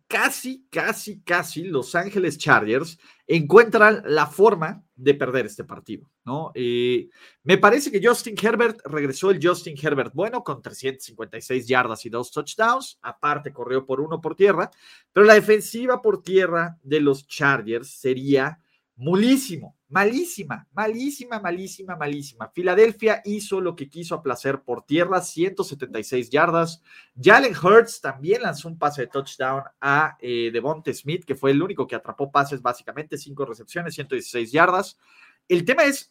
[0.08, 6.52] Casi, casi, casi Los Ángeles Chargers encuentran la forma de perder este partido, ¿no?
[6.54, 7.08] Eh,
[7.44, 12.30] me parece que Justin Herbert regresó el Justin Herbert bueno con 356 yardas y dos
[12.30, 14.70] touchdowns, aparte corrió por uno por tierra,
[15.14, 18.60] pero la defensiva por tierra de los Chargers sería
[18.96, 22.48] mulísimo, malísima, malísima, malísima, malísima.
[22.48, 26.82] Filadelfia hizo lo que quiso a placer por tierra, 176 yardas.
[27.14, 31.62] Jalen Hurts también lanzó un pase de touchdown a eh, Devonte Smith, que fue el
[31.62, 34.98] único que atrapó pases, básicamente, cinco recepciones, 116 yardas.
[35.46, 36.10] El tema es,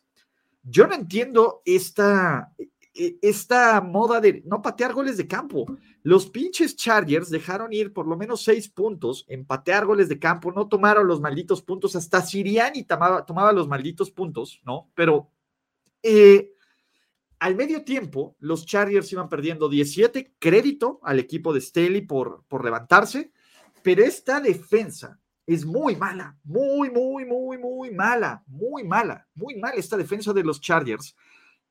[0.61, 2.53] yo no entiendo esta,
[2.93, 5.65] esta moda de no patear goles de campo.
[6.03, 10.51] Los pinches Chargers dejaron ir por lo menos seis puntos en patear goles de campo,
[10.51, 14.89] no tomaron los malditos puntos, hasta Siriani tomaba, tomaba los malditos puntos, ¿no?
[14.95, 15.29] Pero
[16.03, 16.53] Eh,
[17.39, 22.63] al medio tiempo, los Chargers iban perdiendo 17, crédito al equipo de Staley por, por
[22.63, 23.31] levantarse,
[23.81, 29.75] pero esta defensa es muy mala, muy, muy, muy, muy mala, muy mala, muy mala
[29.75, 31.15] esta defensa de los Chargers.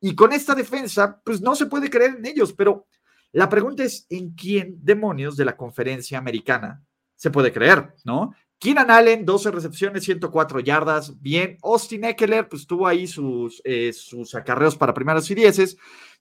[0.00, 2.86] Y con esta defensa, pues no se puede creer en ellos, pero
[3.32, 6.82] la pregunta es, ¿en quién demonios de la conferencia americana
[7.14, 8.34] se puede creer, no?
[8.58, 11.56] Keenan Allen, 12 recepciones, 104 yardas, bien.
[11.62, 15.78] Austin Eckler, pues tuvo ahí sus, eh, sus acarreos para primeros y dieces.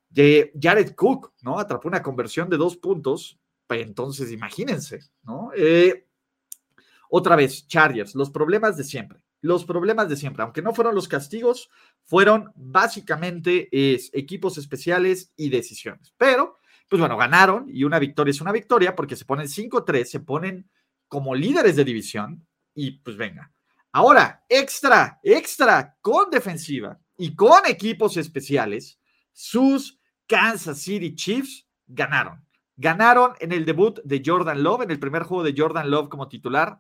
[0.10, 1.60] De Jared Cook, ¿no?
[1.60, 3.38] Atrapó una conversión de dos puntos.
[3.68, 5.52] Entonces, imagínense, ¿no?
[5.56, 6.06] Eh,
[7.10, 9.20] otra vez, Chargers, los problemas de siempre.
[9.42, 11.70] Los problemas de siempre, aunque no fueron los castigos,
[12.04, 13.70] fueron básicamente
[14.18, 16.14] equipos especiales y decisiones.
[16.18, 20.20] Pero, pues bueno, ganaron y una victoria es una victoria porque se ponen 5-3, se
[20.20, 20.70] ponen
[21.08, 23.52] como líderes de división y pues venga.
[23.92, 29.00] Ahora, extra, extra, con defensiva y con equipos especiales,
[29.34, 32.46] sus Kansas City Chiefs ganaron.
[32.76, 36.30] Ganaron en el debut de Jordan Love, en el primer juego de Jordan Love como
[36.30, 36.80] titular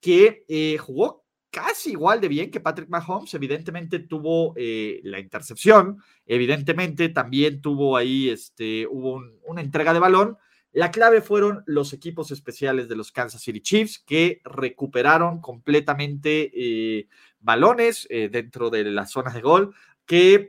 [0.00, 1.21] que eh, jugó
[1.52, 3.32] casi igual de bien que Patrick Mahomes.
[3.34, 10.38] Evidentemente tuvo eh, la intercepción, evidentemente también tuvo ahí, este, hubo una entrega de balón.
[10.72, 17.08] La clave fueron los equipos especiales de los Kansas City Chiefs que recuperaron completamente eh,
[17.40, 19.74] balones dentro de la zona de gol,
[20.06, 20.48] que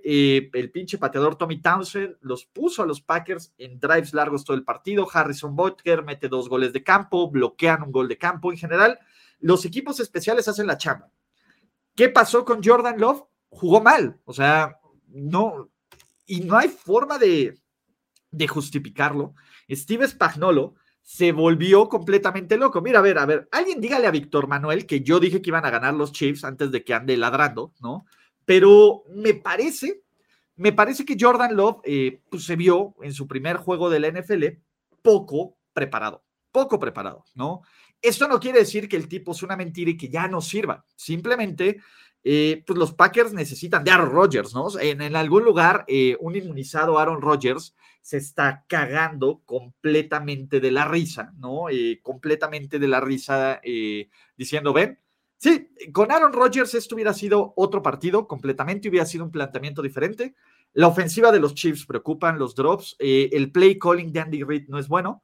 [0.53, 4.63] el pinche pateador Tommy Townsend los puso a los Packers en drives largos todo el
[4.63, 5.05] partido.
[5.11, 8.99] Harrison Butker mete dos goles de campo, bloquean un gol de campo en general
[9.43, 11.11] los equipos especiales hacen la chamba.
[11.95, 13.23] ¿Qué pasó con Jordan Love?
[13.49, 14.79] Jugó mal, o sea,
[15.09, 15.69] no,
[16.25, 17.59] y no hay forma de,
[18.47, 19.35] justificarlo.
[19.69, 22.81] Steve Spagnolo se volvió completamente loco.
[22.81, 25.65] Mira, a ver, a ver, alguien dígale a Víctor Manuel que yo dije que iban
[25.65, 28.05] a ganar los Chiefs antes de que ande ladrando, ¿no?
[28.45, 30.03] Pero me parece,
[30.55, 34.09] me parece que Jordan Love eh, pues, se vio en su primer juego de la
[34.09, 34.45] NFL
[35.01, 36.22] poco preparado,
[36.53, 37.63] poco preparado, ¿no?
[38.01, 40.85] Esto no quiere decir que el tipo es una mentira y que ya no sirva.
[40.95, 41.79] Simplemente,
[42.23, 44.67] eh, pues los Packers necesitan de Aaron Rodgers, ¿no?
[44.79, 51.33] En, algún lugar, eh, un inmunizado Aaron Rodgers se está cagando completamente de la risa,
[51.37, 51.69] ¿no?
[51.69, 53.61] Eh, completamente de la risa,
[54.37, 54.99] diciendo, ven,
[55.37, 60.35] sí, con Aaron Rodgers esto hubiera sido otro partido completamente, hubiera sido un planteamiento diferente.
[60.73, 64.79] La ofensiva de los Chiefs preocupan, los drops, el play calling de Andy Reid no
[64.79, 65.23] es bueno.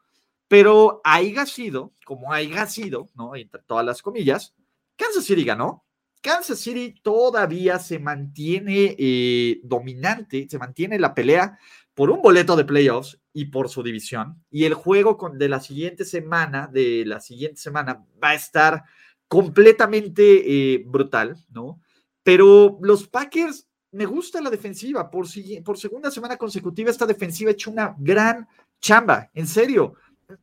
[0.50, 3.36] Pero haya sido, como haya sido, ¿no?
[3.36, 4.56] Entre todas las comillas,
[4.98, 5.86] Kansas City ganó.
[6.22, 11.58] Kansas City todavía se mantiene eh, dominante, se mantiene la pelea
[11.94, 14.44] por un boleto de playoffs y por su división.
[14.50, 18.84] Y el juego de la siguiente semana, de la siguiente semana, va a estar
[19.28, 21.80] completamente eh, brutal, ¿no?
[22.24, 25.12] Pero los Packers, me gusta la defensiva.
[25.12, 25.28] Por,
[25.64, 28.48] por segunda semana consecutiva, esta defensiva ha hecho una gran
[28.82, 29.94] chamba, en serio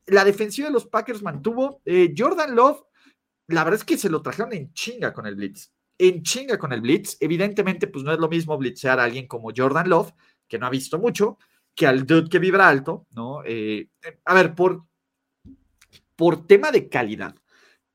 [0.06, 1.80] la defensiva de los Packers mantuvo.
[1.84, 2.82] Eh, Jordan Love,
[3.48, 5.72] la verdad es que se lo trajeron en chinga con el Blitz.
[5.98, 7.16] En chinga con el Blitz.
[7.20, 10.12] Evidentemente, pues no es lo mismo blitzear a alguien como Jordan Love,
[10.48, 11.38] que no ha visto mucho,
[11.74, 13.42] que al dude que vibra alto, ¿no?
[13.44, 13.88] Eh,
[14.24, 14.84] a ver, por,
[16.16, 17.34] por tema de calidad,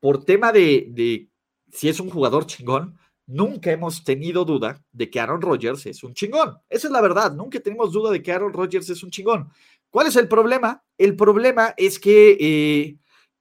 [0.00, 1.28] por tema de, de
[1.70, 6.14] si es un jugador chingón, nunca hemos tenido duda de que Aaron Rodgers es un
[6.14, 6.58] chingón.
[6.68, 9.50] Esa es la verdad, nunca tenemos duda de que Aaron Rodgers es un chingón.
[9.92, 10.82] ¿Cuál es el problema?
[10.96, 12.96] El problema es que eh,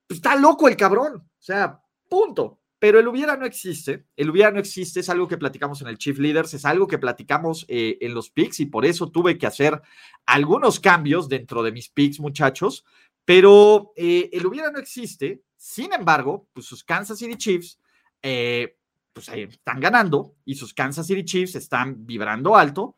[0.06, 1.16] pues, está loco el cabrón.
[1.16, 2.60] O sea, punto.
[2.78, 4.06] Pero el hubiera no existe.
[4.18, 5.00] El hubiera no existe.
[5.00, 6.54] Es algo que platicamos en el Chief Leaders.
[6.54, 9.82] Es algo que platicamos eh, en los picks y por eso tuve que hacer
[10.26, 12.84] algunos cambios dentro de mis picks, muchachos.
[13.24, 15.44] Pero eh, el hubiera no existe.
[15.56, 17.80] Sin embargo, pues sus Kansas City Chiefs
[19.14, 22.98] pues están ganando y sus Kansas City Chiefs están vibrando alto.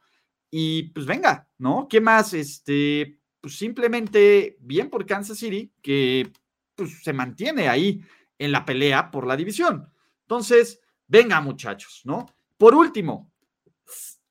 [0.50, 1.88] Y pues venga, ¿no?
[1.88, 2.34] ¿Qué más?
[2.34, 6.32] Este, pues simplemente bien por Kansas City, que
[6.76, 8.02] pues, se mantiene ahí
[8.40, 9.92] en la pelea por la división.
[10.22, 12.26] Entonces, venga muchachos, ¿no?
[12.58, 13.34] Por último,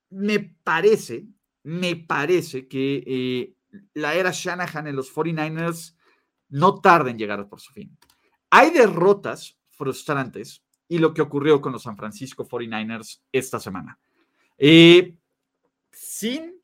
[0.09, 1.27] me parece,
[1.63, 3.55] me parece que eh,
[3.93, 5.95] la era Shanahan en los 49ers
[6.49, 7.95] no tarda en llegar por su fin.
[8.49, 13.99] Hay derrotas frustrantes y lo que ocurrió con los San Francisco 49ers esta semana.
[14.57, 15.19] Eh,
[15.91, 16.63] sin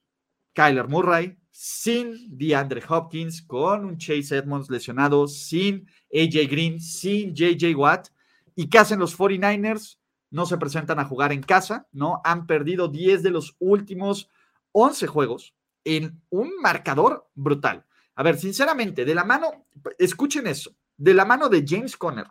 [0.55, 7.75] Kyler Murray, sin DeAndre Hopkins, con un Chase Edmonds lesionado, sin AJ Green, sin JJ
[7.75, 8.11] Watt.
[8.55, 9.99] ¿Y qué hacen los 49ers?
[10.31, 12.21] No se presentan a jugar en casa, ¿no?
[12.23, 14.31] Han perdido 10 de los últimos
[14.71, 17.85] 11 juegos en un marcador brutal.
[18.15, 19.67] A ver, sinceramente, de la mano,
[19.99, 22.29] escuchen eso, de la mano de James Conner,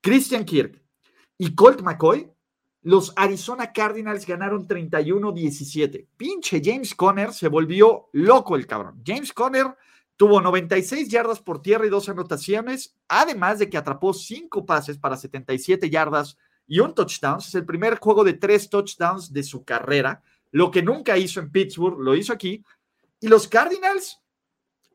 [0.00, 0.80] Christian Kirk
[1.36, 2.30] y Colt McCoy,
[2.82, 6.08] los Arizona Cardinals ganaron 31-17.
[6.16, 9.02] Pinche James Conner se volvió loco el cabrón.
[9.06, 9.66] James Conner
[10.16, 15.16] tuvo 96 yardas por tierra y dos anotaciones, además de que atrapó cinco pases para
[15.16, 17.38] 77 yardas y un touchdown.
[17.38, 20.22] Es el primer juego de tres touchdowns de su carrera.
[20.50, 22.64] Lo que nunca hizo en Pittsburgh, lo hizo aquí.
[23.20, 24.20] Y los Cardinals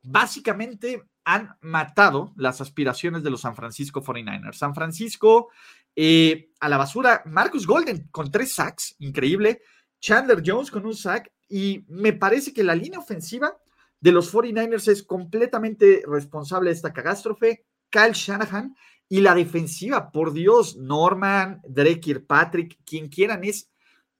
[0.03, 4.53] básicamente han matado las aspiraciones de los San Francisco 49ers.
[4.53, 5.49] San Francisco
[5.99, 9.61] eh, a la basura, Marcus Golden con tres sacks, increíble.
[9.99, 11.31] Chandler Jones con un sack.
[11.49, 13.57] Y me parece que la línea ofensiva
[13.99, 17.65] de los 49ers es completamente responsable de esta catástrofe.
[17.89, 18.75] Kyle Shanahan
[19.09, 23.71] y la defensiva, por Dios, Norman, Drake Patrick, quien quieran, es,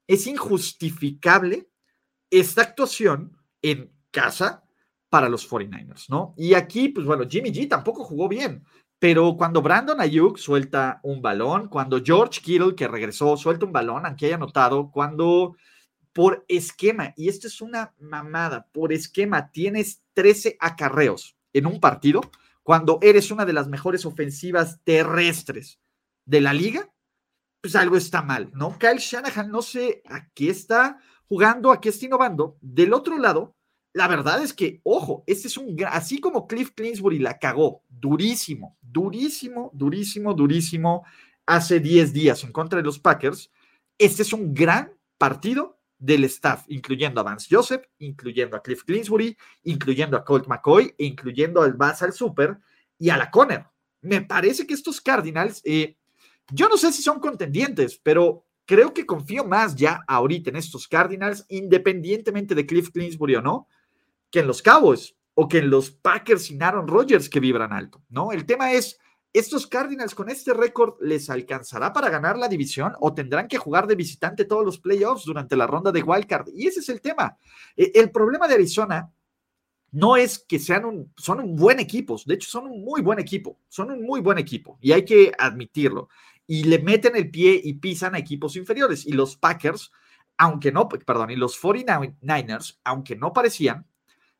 [0.07, 1.69] es injustificable
[2.31, 4.63] esta actuación en casa
[5.09, 6.33] para los 49ers, ¿no?
[6.37, 8.63] Y aquí, pues bueno, Jimmy G tampoco jugó bien.
[8.99, 14.05] Pero cuando Brandon Ayuk suelta un balón, cuando George Kittle, que regresó, suelta un balón,
[14.05, 15.55] aunque haya notado, cuando
[16.13, 22.21] por esquema, y esto es una mamada, por esquema tienes 13 acarreos en un partido,
[22.63, 25.79] cuando eres una de las mejores ofensivas terrestres
[26.25, 26.91] de la liga,
[27.61, 28.79] pues algo está mal, ¿no?
[28.79, 32.57] Kyle Shanahan no sé a qué está jugando, a qué está innovando.
[32.61, 33.55] Del otro lado,
[33.97, 38.77] la verdad es que, ojo, este es un, así como Cliff Clinsbury la cagó, durísimo,
[38.79, 41.03] durísimo, durísimo, durísimo,
[41.47, 43.51] hace 10 días en contra de los Packers,
[43.97, 49.35] este es un gran partido del staff, incluyendo a Vance Joseph, incluyendo a Cliff Clinsbury,
[49.63, 52.59] incluyendo a Colt McCoy, e incluyendo al Bass al Super
[52.99, 53.65] y a la Conner.
[54.01, 55.97] Me parece que estos Cardinals, eh,
[56.51, 60.87] yo no sé si son contendientes, pero creo que confío más ya ahorita en estos
[60.87, 63.67] Cardinals, independientemente de Cliff Clinsbury o no,
[64.31, 68.03] que en los Cowboys o que en los Packers sin Aaron Rodgers que vibran alto,
[68.09, 68.31] ¿no?
[68.31, 68.97] El tema es,
[69.33, 73.85] ¿estos Cardinals con este récord les alcanzará para ganar la división o tendrán que jugar
[73.85, 76.47] de visitante todos los playoffs durante la ronda de wildcard?
[76.55, 77.37] Y ese es el tema.
[77.75, 79.11] E, el problema de Arizona
[79.91, 83.59] no es que sean son un buen equipo, de hecho son un muy buen equipo,
[83.67, 86.09] son un muy buen equipo y hay que admitirlo.
[86.45, 89.05] Y le meten el pie y pisan a equipos inferiores.
[89.05, 89.91] Y los Packers,
[90.37, 93.85] aunque no, perdón, y los 49ers, aunque no parecían,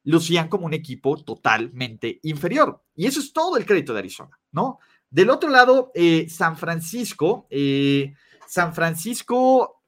[0.07, 2.81] lucían como un equipo totalmente inferior.
[2.95, 4.79] Y eso es todo el crédito de Arizona, ¿no?
[5.09, 8.13] Del otro lado, eh, San Francisco, eh,
[8.47, 9.83] San Francisco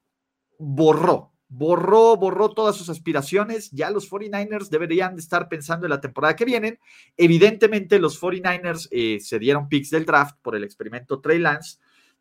[0.58, 3.71] borró, borró, borró todas sus aspiraciones.
[3.71, 6.79] Ya los 49ers deberían de estar pensando en la temporada que viene.
[7.15, 11.77] Evidentemente, los 49ers eh, se dieron picks del draft por el experimento Trey Lance.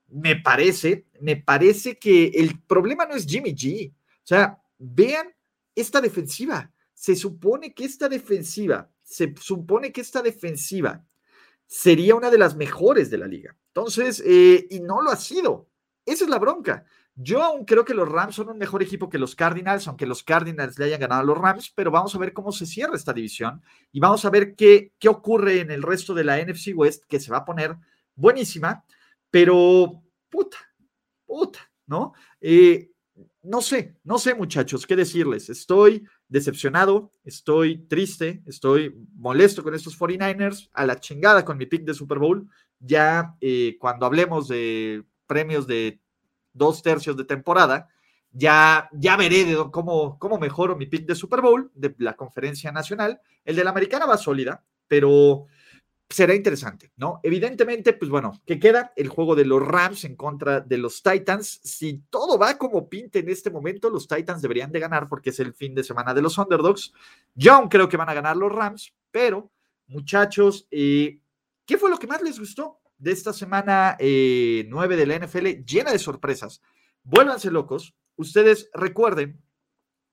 [0.06, 3.90] Me parece, me parece que el problema no es Jimmy G.
[3.90, 5.34] O sea, vean
[5.74, 11.04] esta defensiva se supone que esta defensiva, se supone que esta defensiva
[11.64, 13.56] sería una de las mejores de la liga.
[13.68, 15.68] Entonces, eh, y no lo ha sido.
[16.04, 16.84] Esa es la bronca.
[17.14, 20.24] Yo aún creo que los Rams son un mejor equipo que los Cardinals, aunque los
[20.24, 23.12] Cardinals le hayan ganado a los Rams, pero vamos a ver cómo se cierra esta
[23.12, 27.04] división y vamos a ver qué, qué ocurre en el resto de la NFC West,
[27.08, 27.76] que se va a poner
[28.16, 28.84] buenísima,
[29.30, 30.58] pero puta,
[31.24, 32.12] puta, ¿no?
[32.40, 32.90] Eh,
[33.42, 35.48] no sé, no sé muchachos, qué decirles.
[35.48, 41.84] Estoy decepcionado, estoy triste, estoy molesto con estos 49ers, a la chingada con mi pick
[41.84, 42.48] de Super Bowl.
[42.80, 46.00] Ya eh, cuando hablemos de premios de
[46.52, 47.88] dos tercios de temporada,
[48.30, 52.70] ya, ya veré de cómo, cómo mejoro mi pick de Super Bowl, de la conferencia
[52.72, 53.20] nacional.
[53.44, 55.46] El de la americana va sólida, pero
[56.10, 57.20] será interesante, ¿no?
[57.22, 61.60] Evidentemente, pues bueno, que queda el juego de los Rams en contra de los Titans.
[61.62, 65.40] Si todo va como pinte en este momento, los Titans deberían de ganar porque es
[65.40, 66.92] el fin de semana de los underdogs.
[67.34, 69.50] Yo aún creo que van a ganar los Rams, pero
[69.86, 71.18] muchachos, eh,
[71.66, 75.46] ¿qué fue lo que más les gustó de esta semana eh, 9 de la NFL?
[75.66, 76.62] Llena de sorpresas.
[77.04, 77.94] Vuélvanse locos.
[78.16, 79.42] Ustedes recuerden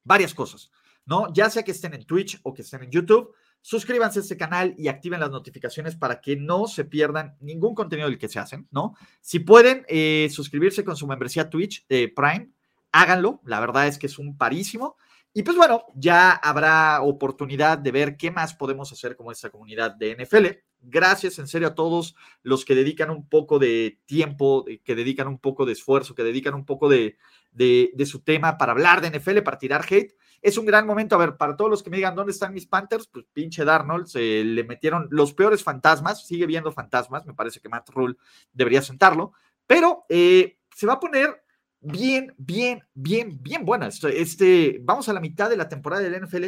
[0.04, 0.72] varias cosas,
[1.06, 1.32] ¿no?
[1.34, 3.34] Ya sea que estén en Twitch o que estén en YouTube
[3.66, 8.08] suscríbanse a este canal y activen las notificaciones para que no se pierdan ningún contenido
[8.08, 8.94] del que se hacen, ¿no?
[9.22, 12.52] Si pueden eh, suscribirse con su membresía Twitch de Prime,
[12.92, 14.98] háganlo, la verdad es que es un parísimo.
[15.34, 19.96] Y pues bueno, ya habrá oportunidad de ver qué más podemos hacer como esta comunidad
[19.96, 20.46] de NFL.
[20.88, 25.40] Gracias en serio a todos los que dedican un poco de tiempo, que dedican un
[25.40, 27.18] poco de esfuerzo, que dedican un poco de,
[27.52, 30.16] de, su tema para hablar de NFL, para tirar hate
[30.46, 31.16] es un gran momento.
[31.16, 34.06] A ver, para todos los que me digan dónde están mis Panthers, pues pinche Darnold,
[34.06, 38.16] se le metieron los peores fantasmas, sigue viendo fantasmas, me parece que Matt Rule
[38.54, 39.34] debería sentarlo,
[39.66, 41.44] pero eh, se va a poner
[41.80, 43.88] bien, bien, bien, bien buena.
[43.88, 46.46] Este, vamos a la mitad de la temporada del NFL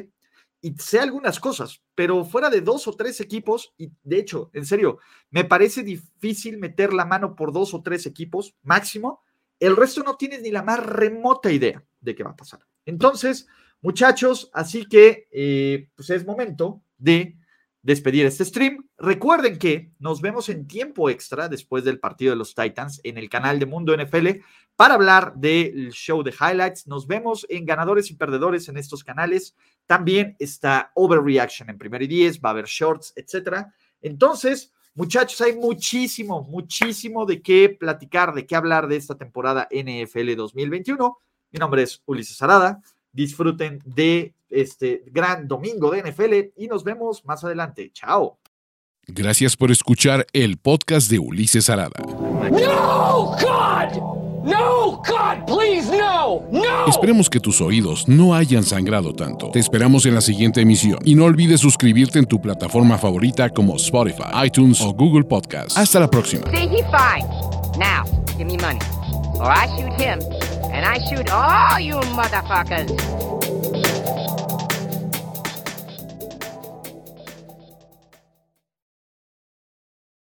[0.61, 4.65] y sé algunas cosas, pero fuera de dos o tres equipos, y de hecho, en
[4.65, 4.99] serio,
[5.29, 9.21] me parece difícil meter la mano por dos o tres equipos máximo
[9.59, 12.59] El resto no tienes ni la más remota idea de qué va a pasar.
[12.85, 13.47] Entonces,
[13.81, 17.37] muchachos, así que eh, pues es momento de
[17.81, 18.87] despedir este stream.
[18.97, 23.29] Recuerden que nos vemos en tiempo extra después del partido de los Titans en el
[23.29, 24.27] canal de Mundo NFL
[24.75, 26.87] para hablar del show de highlights.
[26.87, 29.55] Nos vemos en ganadores y perdedores en estos canales.
[29.85, 33.73] También está Overreaction en primer y diez, va a haber shorts, etcétera.
[34.01, 40.35] Entonces, muchachos, hay muchísimo, muchísimo de qué platicar, de qué hablar de esta temporada NFL
[40.35, 41.17] 2021.
[41.51, 42.81] Mi nombre es Ulises Arada.
[43.11, 47.91] Disfruten de este gran domingo de NFL y nos vemos más adelante.
[47.93, 48.39] Chao.
[49.07, 51.99] Gracias por escuchar el podcast de Ulises Arada.
[52.51, 54.17] No, God!
[54.47, 56.87] No, God, please, no, no.
[56.87, 59.51] Esperemos que tus oídos no hayan sangrado tanto.
[59.51, 63.75] Te esperamos en la siguiente emisión y no olvides suscribirte en tu plataforma favorita como
[63.75, 65.77] Spotify, iTunes o Google Podcast.
[65.77, 66.49] Hasta la próxima.
[66.51, 67.27] See, he fine.
[67.77, 68.05] Now,
[68.37, 68.79] give me money.
[69.39, 70.19] Or I shoot him,
[70.71, 73.36] and I shoot all you motherfuckers.